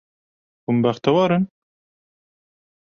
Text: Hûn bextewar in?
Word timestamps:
Hûn 0.63 0.77
bextewar 0.83 1.31
in? 1.37 1.43